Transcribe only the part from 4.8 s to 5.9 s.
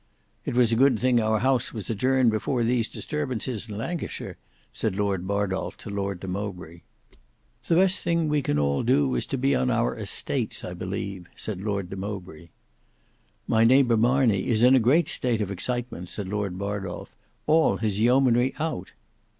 Lord Bardolf